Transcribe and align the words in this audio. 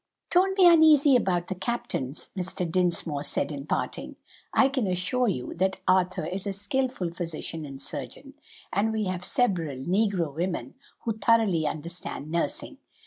"Don't 0.31 0.57
be 0.57 0.65
uneasy 0.67 1.15
about 1.15 1.47
the 1.47 1.53
captain," 1.53 2.13
Mr. 2.13 2.65
Dinsmore 2.67 3.21
said 3.23 3.51
in 3.51 3.67
parting; 3.67 4.15
"I 4.51 4.67
can 4.67 4.87
assure 4.87 5.27
you 5.27 5.53
that 5.57 5.79
Arthur 5.87 6.25
is 6.25 6.47
a 6.47 6.53
skilful 6.53 7.11
physician 7.13 7.65
and 7.65 7.79
surgeon, 7.79 8.33
and 8.73 8.91
we 8.91 9.03
have 9.03 9.23
several 9.23 9.77
negro 9.77 10.33
women 10.33 10.73
who 11.01 11.19
thoroughly 11.19 11.67
understand 11.67 12.31
nursing. 12.31 12.79